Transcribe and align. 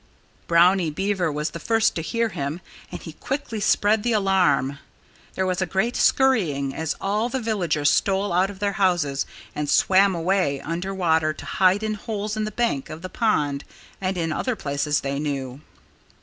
Brownie 0.47 0.89
Beaver 0.89 1.31
was 1.31 1.51
the 1.51 1.59
first 1.59 1.93
to 1.93 2.01
hear 2.01 2.29
him 2.29 2.59
and 2.91 2.99
he 2.99 3.13
quickly 3.13 3.59
spread 3.59 4.01
the 4.01 4.13
alarm. 4.13 4.79
There 5.35 5.45
was 5.45 5.61
a 5.61 5.67
great 5.67 5.95
scurrying 5.95 6.73
as 6.73 6.95
all 6.99 7.29
the 7.29 7.39
villagers 7.39 7.91
stole 7.91 8.33
out 8.33 8.49
of 8.49 8.57
their 8.57 8.71
houses 8.81 9.27
and 9.53 9.69
swam 9.69 10.15
away 10.15 10.59
under 10.61 10.91
water 10.91 11.33
to 11.33 11.45
hide 11.45 11.83
in 11.83 11.93
holes 11.93 12.35
in 12.35 12.45
the 12.45 12.51
bank 12.51 12.89
of 12.89 13.03
the 13.03 13.09
pond 13.09 13.63
and 14.01 14.17
in 14.17 14.33
other 14.33 14.55
places 14.55 15.01
they 15.01 15.19
knew. 15.19 15.61